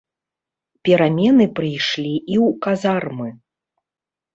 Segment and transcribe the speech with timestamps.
[0.89, 3.29] Перамены прыйшлі і ў казармы.